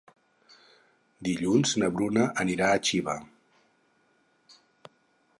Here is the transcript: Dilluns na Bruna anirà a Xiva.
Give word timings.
Dilluns 1.27 1.73
na 1.83 1.89
Bruna 1.97 2.23
anirà 2.43 2.69
a 2.69 2.79
Xiva. 2.89 3.15